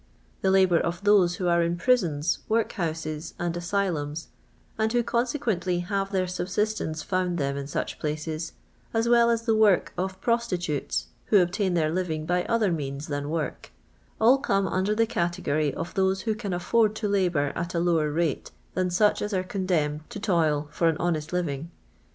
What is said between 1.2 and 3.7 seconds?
who arc in prison^ workhouses, and